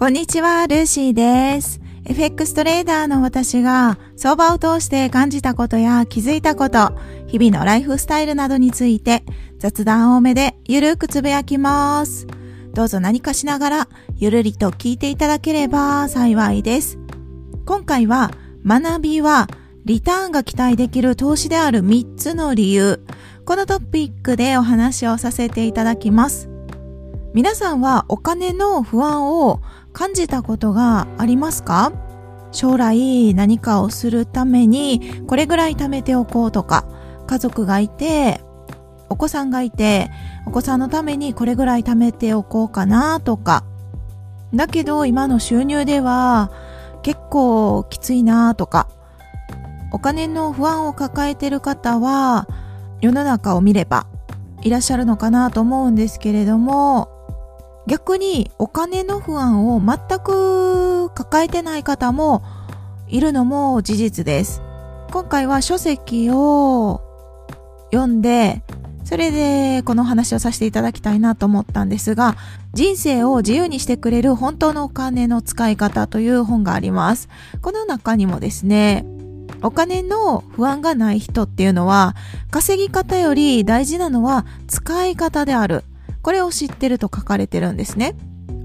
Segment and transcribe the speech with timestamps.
[0.00, 1.78] こんにちは、ルーシーです。
[2.06, 6.92] FX トレーダーの私が相場を通して感じたことや気づいたこと、
[7.26, 9.24] 日々のライフスタイルなどについて
[9.58, 12.26] 雑談多めでゆるくつぶやきます。
[12.72, 16.98] どうぞ何かしながらゆるりと聞いていただければ幸いです。
[17.66, 18.30] 今回は
[18.64, 19.48] 学びは
[19.84, 23.04] リターンが期待できる投資である3つの理由。
[23.44, 26.48] このトピックでお話をさせていただきます。
[27.32, 29.60] 皆さんはお金の不安を
[29.92, 31.92] 感じたことがありますか？
[32.52, 36.84] 将来何かをするためにこれぐらい貯めておこうとか
[37.26, 38.40] 家族がいて
[39.08, 40.10] お子さんがいて
[40.46, 43.64] お子さんのためにこれぐらい貯めておこうかなとか。
[44.52, 46.50] だけど今の収入では
[47.02, 48.88] 結構きついなとか。
[49.92, 52.46] お金の不安を抱えてる方は
[53.00, 54.06] 世の中を見れば
[54.62, 57.08] いらっしゃるのかなと思うんですけれども
[57.86, 62.42] 逆にお金の不安を全く抱えてない方も
[63.08, 64.62] いるのも事実です。
[65.10, 67.00] 今回は書籍を
[67.92, 68.62] 読んで、
[69.04, 72.36] それでこの話をさせていただきたいなと思ったんですが、
[72.72, 77.28] 人生を自由にしてくれる本当のお金の使い方という本があります。
[77.60, 79.04] この中にもですね、
[79.62, 82.14] お金の不安がない人っていうのは、
[82.50, 85.82] 稼ぎ方より大事なのは使い方である。
[86.22, 88.14] これを知ってると書かれてるんですね。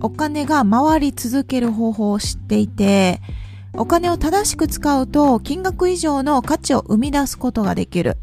[0.02, 3.22] お金が回り続ける方法を知っていて、
[3.74, 8.18] お金を正しく使うと金額以上の価値を生み出すことができる。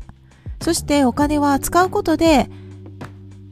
[0.61, 2.49] そしてお金は使うことで、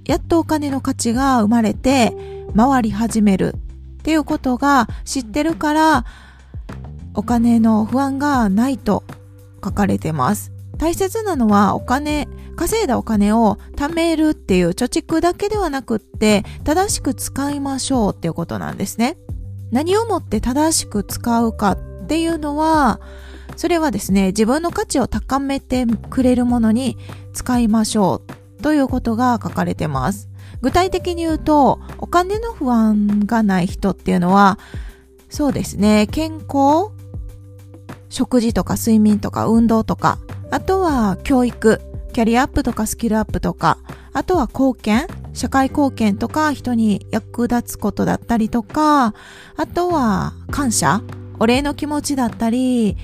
[0.07, 2.15] やっとお金の価値が生まれて
[2.57, 6.05] 回り始めるっていうことが知ってるから、
[7.15, 9.03] お金の不安がないと
[9.63, 10.53] 書かれてます。
[10.81, 19.19] 大切なのはお金、稼いだお金を貯めるっていう貯蓄だけではなくって正しく使いましょうっていうことなんですね。
[19.71, 22.99] 何をもって正しく使うかっていうのは、
[23.57, 26.97] それはですね、自分の価値を高めてくれるものに
[27.35, 28.23] 使いましょ
[28.59, 30.31] うということが書かれてます。
[30.63, 34.59] 具体的に言うと、お金の不安がない人っていうのは、
[35.29, 36.89] そうですね、健康、
[38.09, 40.19] 食事とか睡眠とか運動とか
[40.51, 41.81] あとは教育、
[42.13, 43.79] キャリアアップとかスキルアップとか、
[44.13, 49.15] あとは貢献、社会貢献とか人に役立つことだったりとか、
[49.57, 51.03] あとは感謝、
[51.39, 52.97] お礼の気持ちだったり、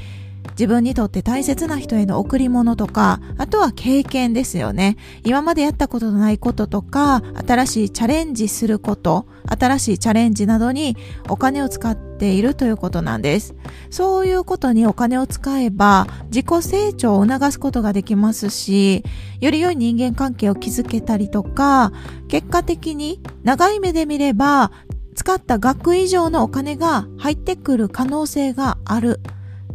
[0.51, 4.97] 自分にとって大切な人への贈り物とか、あとは経験ですよね。
[5.25, 10.97] 今までやったことのないこととか、新しいチャレンジすること、新しいチャレンジなどに
[11.29, 13.55] お金を使っているということなんです。
[13.91, 19.05] そういうことにお金を使えば、自己成長を促すことができますし、
[19.41, 21.93] より良い人間関係を築けたりとか、
[22.29, 24.73] 結果的に長い目で見れば、
[25.15, 29.21] 使った額以上のお金が入ってくる可能性がある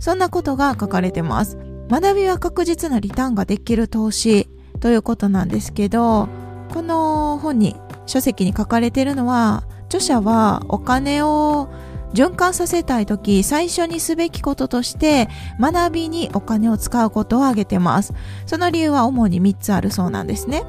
[0.01, 1.57] そんなことが書かれてます。
[1.87, 6.27] 学びは確実なリターンができる投資ということなんですけど、
[6.73, 7.75] この本に、
[8.07, 11.69] 書籍に書かれてるのは、著者はお金を
[12.15, 15.29] 循環させたいとき、最初にすべきこととして、
[15.59, 18.13] 学びにお金を使うことを挙げてます。
[18.47, 20.63] その理由は主に3つあるそうなんですね。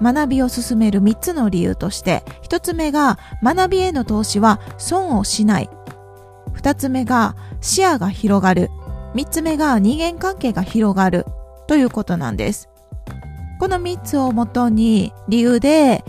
[0.00, 5.70] 学びを進める3つの理由として、1つ目が、学びへの投資は損をしない。
[6.58, 8.70] 2つ目が、視野が広がる。
[9.14, 11.24] 3つ目が人間関係が広がる
[11.66, 12.68] ということなんです。
[13.58, 16.04] この3つをもとに理由で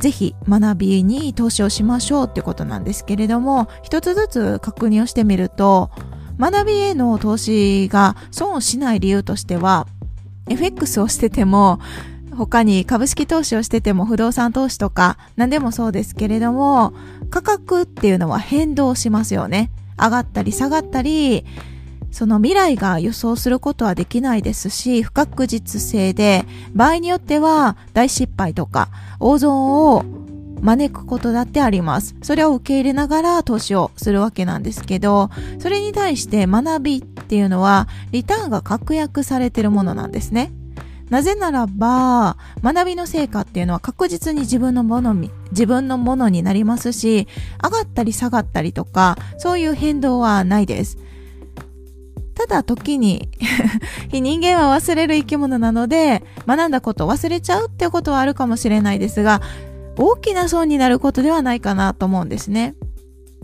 [0.00, 5.90] ぜひ学びに投資をしましょうってことなんですけれども、一つずつ確認をしてみると、
[6.38, 9.86] 学びへの投資が損をしない理由としては、
[10.48, 11.80] FX をしてても、
[12.38, 16.94] 他に株式投資をしてても不動産投資とか何でもそうですけれども、
[17.30, 19.70] 価格っていうのは変動しますよね。
[19.98, 21.44] 上がったり下がったり、
[22.12, 28.88] その未来が予想することはできないですし、不確実性で、場合によっては大失敗とか、
[29.18, 30.04] 大損を
[30.62, 32.14] 招くことだってあります。
[32.22, 40.52] それを受け入れながら投資をするわけなんですけど、それに対して学びっていうのは、リターンが確約されてるものなんですね。
[41.10, 45.14] なぜならば、学びの成果っていうのは確実に自分のもの、
[45.50, 47.26] 自分のものになりますし、
[47.62, 50.98] 上がったり下がったりとか、そういう変動はないです。
[52.34, 53.30] ただ時に
[54.12, 59.40] 人間は忘れる生き物なので、学んだことを忘れちゃうっていうことはあるかもしれないですが、
[59.96, 62.74] 大きな損になることではないかなと思うんですね。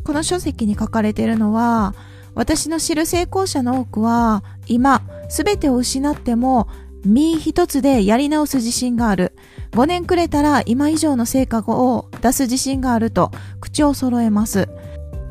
[0.04, 1.94] この書籍に書かれているのは、
[2.34, 6.68] 私の知る成功者の多くは、今、すべてを失っても
[7.04, 9.32] 身一つでやり直す自信がある。
[9.72, 13.30] 5年くれたら今以上の成果を出す自信があると
[13.60, 14.68] 口を揃えます。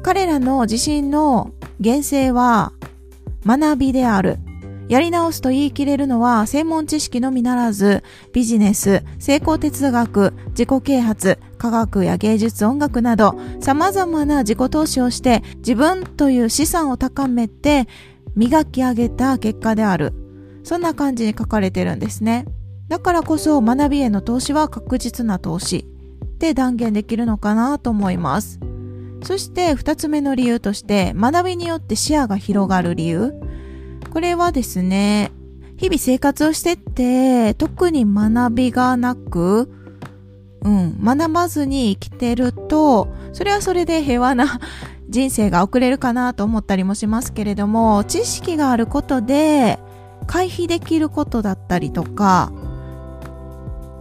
[0.04, 2.74] 彼らの自身の原生は
[3.46, 4.38] 学びである。
[4.90, 8.04] やり直すと言い切れるのは専門知識のみならず
[8.34, 17.88] ビジネス、成功哲学、自己啓発、科学や芸術、音楽など様々な自己投資をして自分という資産を高めて
[18.36, 20.23] 磨き上げた結果である。
[20.63, 22.45] そんな感じに書かれてるんですね。
[22.88, 25.86] だからこそ学びへの投資は確実な投資
[26.25, 28.60] って断言できるのかなと思います。
[29.24, 33.33] そして二つ目の理由として学びによって視野が広がる理由。
[34.12, 35.31] これはですね、
[35.77, 39.69] 日々生活をしてって特に学びがなく、
[40.62, 44.60] うん、学ばずに生きてると、それはそれで平和な
[45.10, 49.80] 人生が送れるかなと思ったりもしますけれども、知識があることで
[50.25, 52.52] 回避できることだったりとか、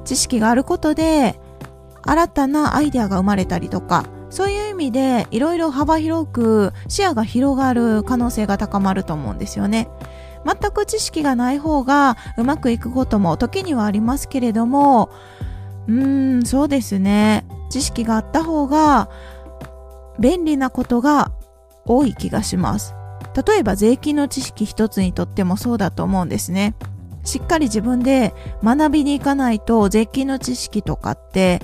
[0.05, 1.39] 知識があることで
[2.03, 9.89] 新たなアイデアが生まれたりとか、そういう意味でいろいろ幅広く視野が広がる可能性が高まると思うんですよね。
[10.45, 15.11] 全く知識がない方がうまくいくことも時にはありますけれども、
[15.87, 17.45] うーん、そうですね。
[17.71, 19.09] 知識があった方が
[20.19, 21.33] 便利なことが
[21.85, 22.95] 多い気がします。
[23.35, 26.75] 例えば税金の知識一つにとってもそうだと思うんですね。
[27.25, 31.61] しっかり自分で学びに行かないと税金の知識とかって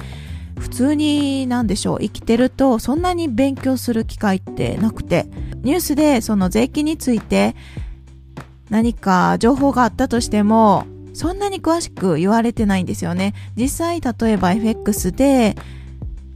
[0.59, 5.27] 普通になんでしょう生きてるとそんなに勉強する機会ってなくて
[5.63, 7.55] ニュースでその税金について
[8.71, 15.57] 何か情報があったとしてもそんなに詳しく言われてないんですよね実際例えば FX で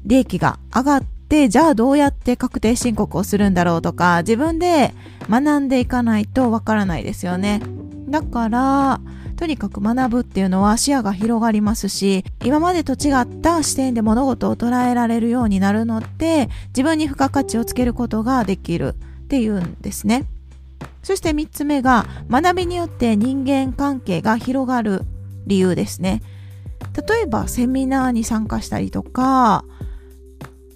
[0.04, 4.92] 利益が上がってじゃあどうやって確定申告をするんだろうとか自分で
[5.30, 7.62] 学んでいかないとわからないですよね
[8.08, 9.00] だから
[9.36, 18.94] とにかく学ぶっていうのは視野が広がりますし、今までと違った視点で物事を捉えられるようになるので、自分に付加価値をつけることができる
[19.24, 20.26] っていうんですね。
[21.02, 25.02] そして3つ目が、学びによって人間関係が広がる
[25.48, 26.22] 理由ですね。
[26.94, 29.64] 例えば、セミナーに参加したりとか、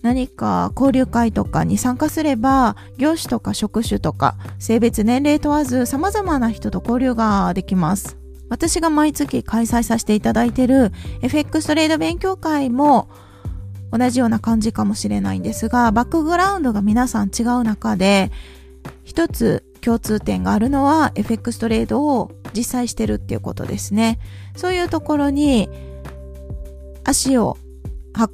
[0.07, 8.17] 何か交流会とかに参加すれば、業種とか職種とか、性別年齢問わず様々な人と交流ができます。
[8.49, 10.93] 私が毎月開催させていただいている
[11.23, 13.09] FX トレード勉強会も
[13.91, 18.31] 同じような感じかもしれないんですが、バックグラウンドが皆さん違う中で、
[19.03, 24.21] 一つ共通点があるのは FX トレードを実際してるっていうことですね。
[24.55, 25.69] そういうところに
[27.03, 27.59] 足を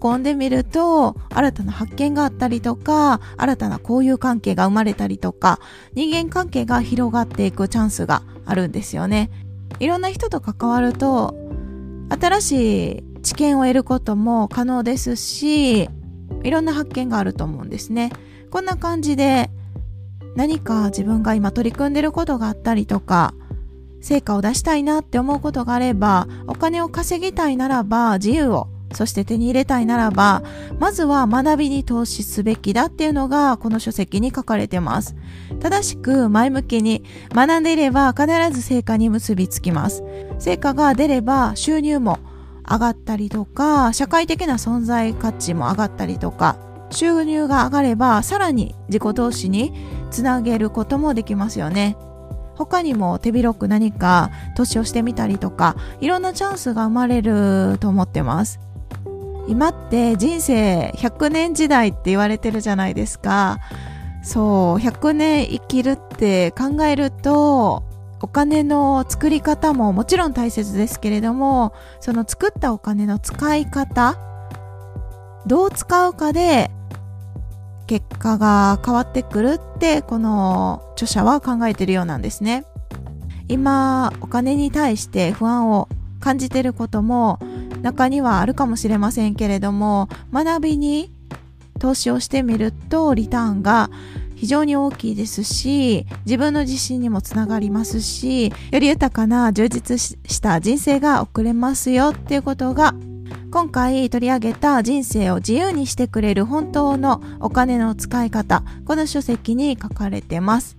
[0.02, 5.58] 運んでみると、新たな発見があったりとか、新たな交友関係が生まれたりとか、
[5.94, 9.30] 人間関係が広がっていくチャンスがあるんですよね。
[9.78, 11.34] いろんな人と関わると
[12.08, 15.88] 新しい知見を得ることも可能ですしい
[16.50, 18.12] ろんな発見があると思うんですね
[18.50, 19.50] こんな感じで
[20.36, 23.34] 何か自分が今取り組んでることがあったりとか
[24.00, 30.42] 成果を出したいなって思うことがあればお金を稼ぎたいならば自由をそして手に入れたいならば、
[30.78, 35.14] まずは学びに投資すべきだっていうのがこの書籍に書かれてます。
[35.60, 37.04] 正しく前向きに
[37.34, 40.02] 学んでいれば必ず成果に結びつきます。
[40.38, 42.18] 成果が出れば収入も
[42.68, 46.56] 上がったりとか、社会的な存在価値も上がったりとか、
[46.90, 49.72] 収入が上がればさらに自己投資に
[50.10, 51.96] つなげることもできますよね。
[52.54, 58.60] 他にも手広く何か投資をしてみたりとか、いろんなチャンスが生まれると思ってます。
[59.48, 63.58] 今って人生100年時代って言われてるじゃないですか。
[64.22, 67.82] そう、100年生きるって考えると、
[68.20, 74.16] お金の作り方ももちろん大切ですけれども、その作ったお金の使い方、
[75.44, 76.70] どう使うかで
[77.88, 82.64] 結果が変わってくるって、この著者は考えてるようなんですね。
[83.48, 85.88] 今、お金に対して不安を
[86.20, 87.40] 感じてることも
[87.82, 91.10] 中にはあるかもしれませんけれども学びに
[91.78, 93.90] 投資をしてみるとリターンが
[94.36, 102.94] 非常に大きいですし自分の自信にもつながりますしより豊かな充実した人生が送れますよっていうことが
[103.50, 110.76] 今回取り上げた人生を自由にしてくれる本当のお金の使い方この書籍に書かれてます。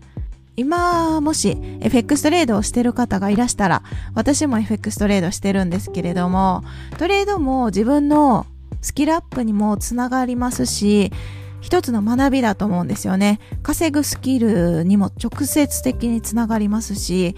[0.56, 3.84] 今、もし FX トレードをしてる方がいらしたら、
[4.14, 6.64] 私も FX トレードしてるんですけれども、
[6.98, 8.46] トレードも自分の
[8.82, 11.12] スキルアップにもつながりますし、
[11.62, 13.40] 一つの学びだと思うんですよね。
[13.64, 17.36] 稼ぐスキルにも直接的につながりますし、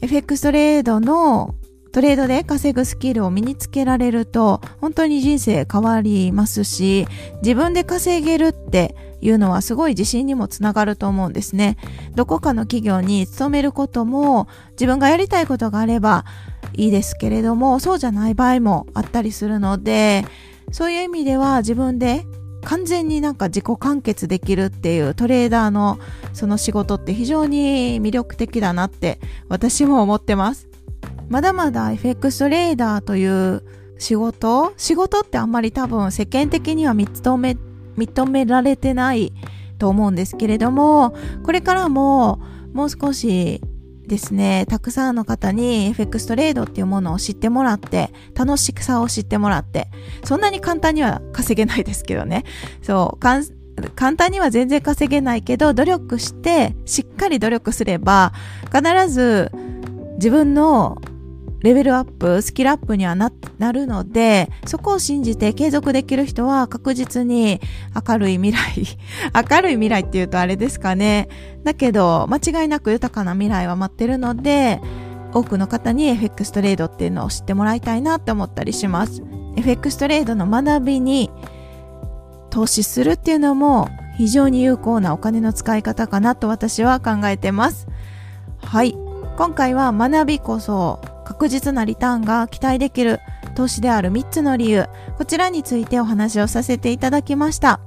[0.00, 1.56] FX トレードの
[1.92, 7.06] トレードで稼ぐスキルを身につけられると、本当に人生変わりますし、
[7.42, 11.78] 自分で稼げるっていうのはすごい自信にもつながると思うんですね。
[12.14, 16.26] どこかの企業に勤めることも自分がやりたいことがあれば
[16.74, 20.26] いいですけれども、そうじゃない場合もあったりするので、
[20.70, 22.26] そういう意味では自分で
[22.64, 25.98] 完全になんか自己完結できるっていうトレーダーの
[26.32, 30.68] その仕事って非常に魅力的だなって私も思ってます。
[31.28, 33.62] まだまだ FX トレーダーという
[33.98, 37.56] 仕事仕事ってあんまり多分世間的には認め、
[37.96, 39.32] 認められてない
[39.78, 42.40] と思うんですけれども、これからも
[42.72, 43.60] もう少し
[44.06, 49.88] ですね、たくさんの方に FX トレードっていうものを知ってもらって、楽しさを知ってもらって、
[50.24, 52.44] そんなに簡単には稼げないですけどね。
[52.82, 53.44] そう、簡
[54.16, 58.32] 単には全然稼げないけど、努力して、しっかり努力すれば、
[58.72, 59.50] 必ず
[60.16, 61.00] 自分の
[61.64, 67.58] レベルアップ、スキルアップにはな、なるので、そこを信じて継続できる人は確実に
[68.06, 68.84] 明るい未来、
[69.50, 71.26] 明るい未来って言うとあれですかね。
[71.64, 74.82] だけど、間違いなく豊かな未来は待ってるので、
[75.32, 79.22] 多くの方に FX トレードっていうのを知ってもらいたいなって思ったりします。
[79.56, 81.30] FX トレードの学びに
[82.50, 87.86] 投資するっていうのも非常に有効なお金の使い方かなと私は考えてます。
[88.62, 88.94] はい。
[89.38, 93.20] 今回は学びこそ確実なリターンが期待できる
[93.54, 97.80] 投資である3つの理由、こちらについてお話をさせていただきました。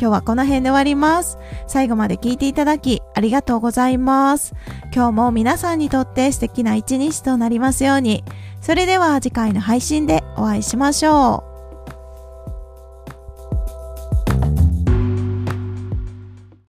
[0.00, 1.38] 今日はこの辺で終わります。
[1.66, 4.54] 最後まで聞いていただきありがとうございます。
[4.94, 8.24] 今日も皆さんにとって素敵な一日となりますように。
[8.60, 11.47] それでは次回の配信でお会いしましょう。